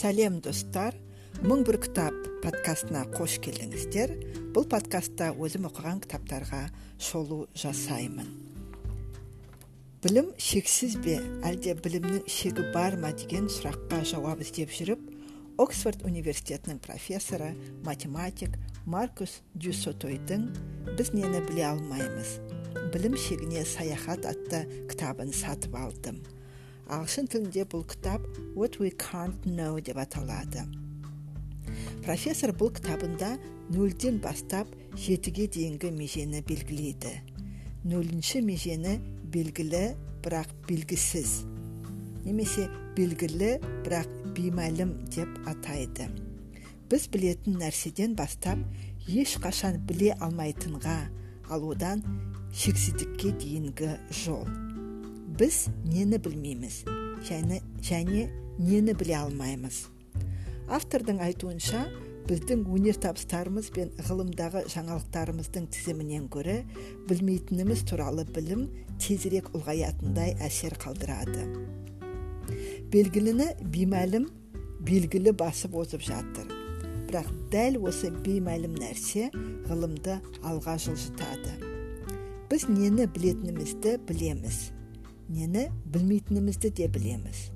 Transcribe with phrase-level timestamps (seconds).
[0.00, 0.94] сәлем достар.
[1.44, 4.14] Мың бір кітап подкастына қош келдіңіздер.
[4.54, 6.62] Бұл подкастта өзім оқыған кітаптарға
[6.96, 8.30] шолу жасаймын.
[10.00, 11.18] Білім шексіз бе?
[11.44, 15.04] Әлде білімнің шегі бар ма деген сұраққа жауап іздеп жүріп
[15.60, 17.52] оксфорд университетінің профессоры
[17.84, 18.56] математик
[18.88, 20.48] маркус дюсотойдың
[20.96, 22.38] біз нені біле алмаймыз?
[22.94, 26.22] білім шегіне саяхат атты кітабын сатып алдым.
[26.90, 28.24] Ағылшын тілінде бұл кітап
[28.58, 30.64] what we can't know деп аталады.
[32.02, 33.36] Профессор бұл кітабында
[33.70, 37.12] нөлден бастап жетіге дейінгі межені белгілейді.
[37.86, 38.96] Нөлінші межені
[39.30, 39.84] белгілі
[40.24, 41.44] бірақ белгісіз.
[42.24, 43.52] Немесе белгілі
[43.84, 46.08] бірақ беймәлім деп атайды.
[46.90, 48.58] Біз білетін нәрседен бастап
[49.06, 50.98] ешқашан біле алмайтынға
[51.50, 52.02] ал одан
[52.50, 54.69] шексіздікке дейінгі жол.
[55.40, 56.82] Біз нені білмейміз
[57.24, 58.28] және, және
[58.60, 59.86] нені біле алмаймыз.
[60.68, 61.86] Автордың айтуынша
[62.28, 66.58] біздің өнертабыстарымыз бен ғылымдағы жаңалықтарымыздың тізімінен гөрі
[67.08, 68.66] білмейтініміз туралы білім
[69.00, 71.46] тезірек ұлғаятындай әсер қалдырады.
[72.92, 74.26] Белгіліні беймәлім
[74.84, 76.52] белгілі басып озып жатыр.
[77.08, 79.30] Бірақ дәл осы беймәлім нәрсе
[79.70, 81.56] ғылымды алға жылжытады.
[82.52, 84.60] Біз нені білетінімізді білеміз.
[85.30, 87.50] Нені білмейтінімізді де білеміз.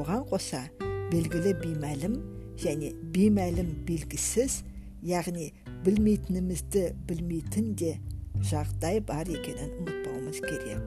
[0.00, 0.64] Оған қоса
[1.12, 2.16] белгілі беймәлім
[2.60, 4.62] және беймәлім белгісіз
[5.04, 5.50] яғни
[5.84, 7.98] білмейтінімізді білмейтін де
[8.40, 10.80] жағдай бар екенін ұмытпауымыз керек.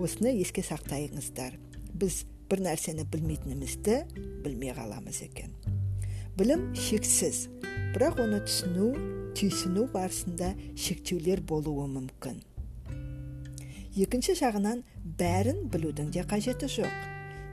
[0.00, 1.54] Осыны еске сақтайыңыздар.
[1.94, 3.96] Біз бір нәрсені білмейтінімізді
[4.42, 5.54] білмей қаламыз екен.
[6.38, 7.46] Білім шексіз
[7.94, 8.92] бірақ оны түсіну
[9.38, 12.40] түйсіну барысында шектеулер болуы мүмкін.
[13.98, 14.84] Екінші жағынан
[15.18, 16.92] бәрін білудің де қажеті жоқ.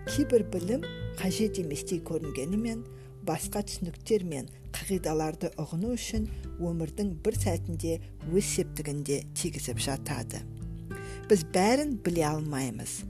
[0.07, 0.83] Кейбір білім
[1.17, 2.83] қажет еместей көрінгенімен
[3.25, 6.27] басқа түсініктер мен қағидаларды ұғыну үшін
[6.61, 7.97] өмірдің бір сәтінде
[8.29, 10.43] өз септігін де тигізіп жатады.
[11.27, 13.01] Біз бәрін біле алмаймыз.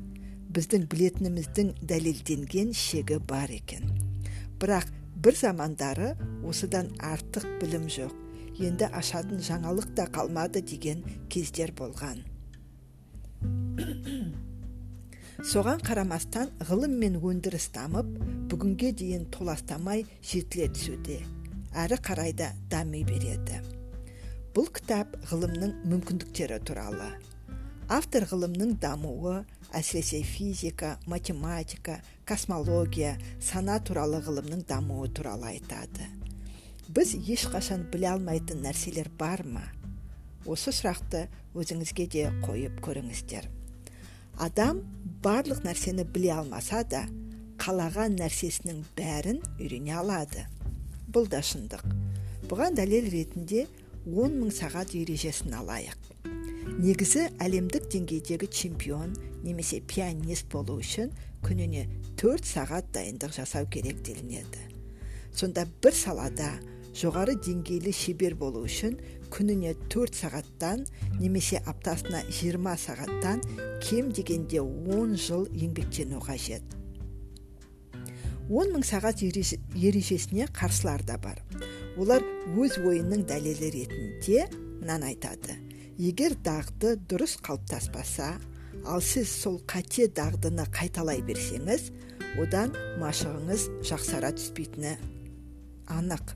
[0.55, 3.91] Біздің білетініміздің дәлелденген шегі бар екен.
[4.57, 4.87] Бірақ
[5.21, 6.15] бір замандары
[6.47, 8.15] осыдан артық білім жоқ.
[8.57, 12.23] Енді ашатын жаңалық та қалмады деген кездер болған.
[15.51, 18.09] соған қарамастан ғылым мен өндіріс дамып
[18.49, 21.19] бүгінге дейін толастамай жетіле түсуде.
[21.77, 23.61] Әрі қарай да дами береді.
[24.55, 27.11] Бұл кітап ғылымның мүмкіндіктері туралы.
[27.93, 29.43] Автор ғылымның дамуы
[29.77, 36.09] әсіресе физика математика космология сана туралы ғылымның дамуы туралы айтады.
[36.89, 39.67] Біз ешқашан біле алмайтын нәрселер бар ма?
[40.47, 43.56] Осы сұрақты өзіңізге де қойып көріңіздер.
[44.37, 44.83] Адам
[45.23, 47.05] барлық нәрсені біле алмаса да
[47.61, 50.45] қалаған нәрсесінің бәрін үйрене алады.
[51.09, 51.81] Бұл да шындық.
[52.47, 53.65] Бұған дәлел ретінде
[54.05, 55.97] 10 мың сағат ережесін алайық.
[56.77, 61.09] Негізі әлемдік деңгейдегі чемпион немесе пианист болу үшін
[61.43, 61.87] күніне
[62.19, 64.61] төрт сағат дайындық жасау керек делінеді.
[65.33, 66.51] Сонда бір салада
[66.97, 68.99] жоғары деңгейлі шебер болу үшін
[69.33, 70.85] күніне төрт сағаттан
[71.19, 73.43] немесе аптасына 20 сағаттан
[73.83, 76.63] кем дегенде 10 жыл еңбектену қажет.
[78.47, 81.41] 10 мың сағат ережесіне қарсылар да бар.
[81.99, 82.23] Олар
[82.55, 84.45] өз ойының дәлелі ретінде
[84.79, 85.57] мынаны айтады.
[85.97, 88.35] Егер дағды дұрыс қалыптаспаса
[88.85, 91.89] ал сіз сол қате дағдыны қайталай берсеңіз
[92.39, 94.95] одан машығыңыз жақсара түспейтіні
[95.91, 96.35] анық.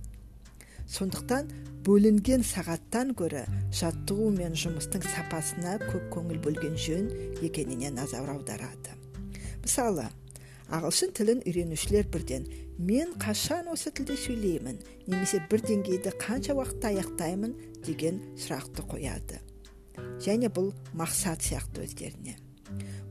[0.92, 1.50] Сондықтан
[1.88, 7.10] бөлінген сағаттан гөрі жаттығу мен жұмыстың сапасына көп көңіл бөлген жөн
[7.42, 8.98] екеніне назар аударады.
[9.64, 10.10] Мысалы
[10.72, 12.46] ағылшын тілін үйренушілер бірден
[12.78, 17.56] мен қашан осы тілде сөйлеймін немесе бір деңгейді қанша уақытта аяқтаймын?
[17.86, 19.40] деген сұрақты қояды.
[20.22, 22.38] Және бұл мақсат сияқты өздеріне.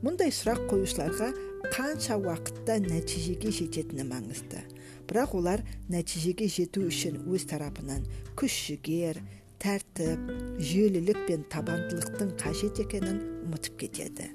[0.01, 1.31] Мұндай сұрақ қоюшыларға
[1.73, 4.63] қанша уақытта нәтижеге жететіні маңызды.
[5.09, 8.05] Бірақ олар нәтижеге жету үшін өз тарапынан
[8.39, 9.21] күш жігер
[9.61, 14.31] тәртіп жүйелілік пен табандылықтың қажет екенін ұмытып кетеді.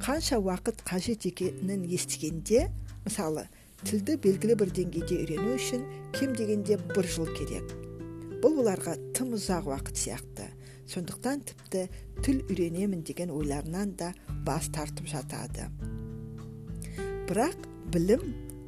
[0.00, 2.68] Қанша уақыт қажет екенін естігенде
[3.04, 3.46] мысалы
[3.84, 5.84] тілді белгілі бір деңгейде үйрену үшін
[6.16, 7.74] кем дегенде бір жыл керек.
[8.40, 10.48] Бұл оларға тым ұзақ уақыт сияқты.
[10.88, 11.86] Сондықтан тіпті
[12.24, 14.12] тіл үйренемін деген ойларынан да
[14.44, 15.68] бас тартып жатады.
[17.28, 18.24] Бірақ білім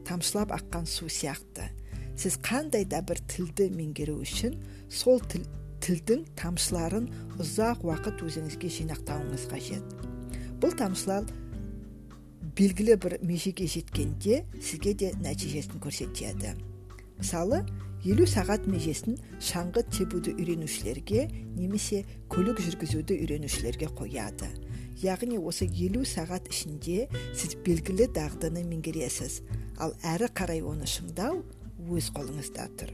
[0.06, 1.70] тамшылап аққан су сияқты.
[2.16, 4.54] Сіз қандай да бір тілді меңгеру үшін
[4.88, 5.42] сол тіл,
[5.84, 7.10] тілдің тамшыларын
[7.42, 9.96] ұзақ уақыт өзіңізге жинақтауыңыз қажет.
[10.62, 11.26] Бұл тамшылар
[12.56, 16.54] белгілі бір межеге жеткенде сізге де нәтижесін көрсетеді.
[17.18, 17.60] Мысалы
[18.06, 21.26] елу сағат межесін шаңғы тебуді үйренушілерге
[21.56, 24.48] немесе көлік жүргізуді үйренушілерге қояды.
[25.02, 27.06] Яғни осы елу сағат ішінде
[27.36, 29.42] сіз белгілі дағдыны меңгересіз.
[29.78, 31.42] Ал әрі қарай оны шыңдау
[31.92, 32.92] өз қолыңызда тұр.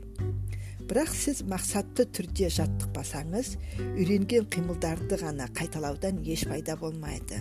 [0.90, 3.54] Бірақ сіз мақсатты түрде жаттықпасаңыз
[3.94, 7.38] үйренген қимылдарды ғана қайталаудан еш пайда болмайды.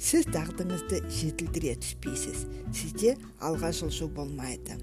[0.00, 2.46] Сіз дағдыңызды жетілдіре түспейсіз.
[2.74, 4.78] Сізде алға жылжу болмайды.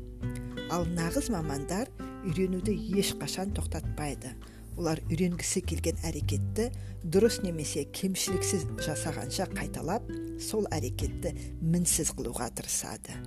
[0.72, 1.92] Ал нағыз мамандар
[2.24, 4.34] үйренуді ешқашан тоқтатпайды.
[4.78, 6.70] Олар үйренгісі келген әрекетті
[7.04, 10.06] дұрыс немесе кемшіліксіз жасағанша қайталап
[10.42, 13.18] сол әрекетті мінсіз қылуға тырысады.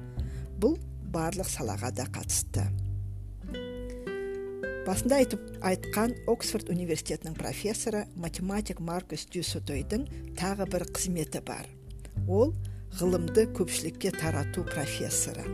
[0.61, 0.79] Бұл
[1.11, 2.69] барлық салаға да қатысты.
[4.87, 10.06] Басында айтып айтқан оксфорд университетінің профессоры математик маркус дюсотойдың
[10.38, 11.69] тағы бір қызметі бар.
[12.26, 12.55] Ол
[12.99, 15.44] ғылымды көпшілікке тарату профессоры.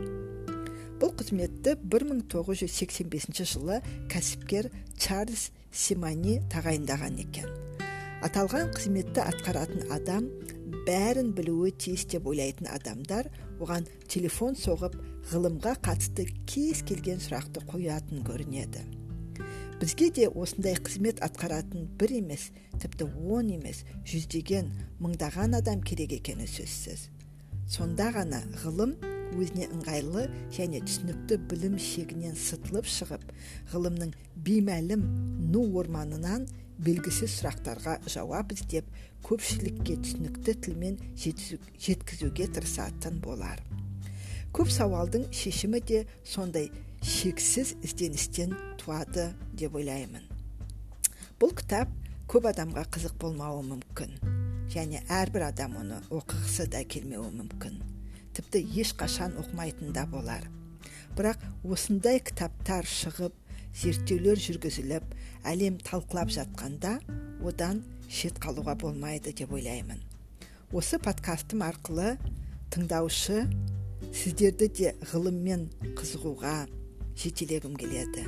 [0.97, 7.51] Бұл қызметті 1985 жылы кәсіпкер чарльз симани тағайындаған екен.
[8.25, 10.31] Аталған қызметті атқаратын адам
[10.87, 13.29] бәрін білуі тиіс деп ойлайтын адамдар
[13.61, 14.97] оған телефон соғып
[15.31, 18.85] ғылымға қатысты кез келген сұрақты қоятын көрінеді.
[19.81, 22.49] Бізге де осындай қызмет атқаратын бір емес
[22.81, 24.73] тіпті он емес жүздеген
[25.05, 27.11] мыңдаған адам керек екені сөзсіз.
[27.69, 28.97] Сонда ғана ғылым
[29.35, 33.27] өзіне ыңғайлы және түсінікті білім шегінен сытылып шығып
[33.73, 34.15] ғылымның
[34.47, 35.03] беймәлім
[35.53, 36.47] ну орманынан
[36.87, 38.89] белгісіз сұрақтарға жауап іздеп
[39.27, 43.63] көпшілікке түсінікті тілмен жеткізуге тырысатын болар.
[44.55, 46.71] Көп сауалдың шешімі де сондай
[47.03, 50.25] шексіз ізденістен туады деп ойлаймын.
[51.41, 51.91] Бұл кітап
[52.31, 54.17] көп адамға қызық болмауы мүмкін
[54.73, 57.77] және әрбір адам оны оқығысы да келмеуі мүмкін.
[58.37, 60.45] Тіпті ешқашан оқымайтын да болар.
[61.17, 63.33] Бірақ осындай кітаптар шығып
[63.77, 65.15] зерттеулер жүргізіліп
[65.49, 66.99] әлем талқылап жатқанда
[67.41, 67.81] одан
[68.13, 70.03] шет қалуға болмайды деп ойлаймын.
[70.73, 72.17] Осы подкастым арқылы
[72.75, 73.47] тыңдаушы
[74.13, 76.57] сіздерді де ғылыммен қызығуға
[77.17, 78.27] жетелегім келеді.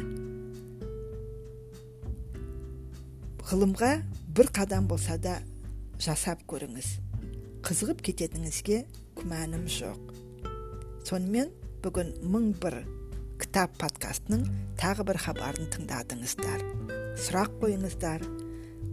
[3.49, 3.91] Ғылымға
[4.37, 5.39] бір қадам болса да
[6.01, 6.89] жасап көріңіз.
[7.65, 8.83] Қызығып кететініңізге
[9.19, 10.13] күмәнім жоқ.
[11.09, 11.51] Сонымен
[11.83, 12.77] бүгін мың бір
[13.43, 14.45] кітап подкастының
[14.79, 16.65] тағы бір хабарын тыңдадыңыздар.
[17.19, 18.25] Сұрақ қойыңыздар.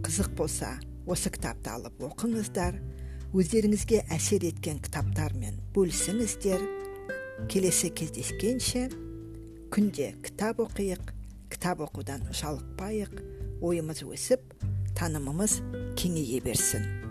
[0.06, 0.72] Қызық болса
[1.06, 2.78] осы кітапты алып оқыңыздар.
[3.36, 6.62] Өздеріңізге әсер еткен кітаптармен бөлісіңіздер.
[7.52, 8.86] Келесі кездескенше
[9.70, 11.12] күнде кітап оқиық
[11.52, 13.18] кітап оқудан жалықпайық
[13.66, 14.54] ойымыз өсіп
[14.96, 15.60] танымымыз
[15.98, 17.05] кеңейе берсін.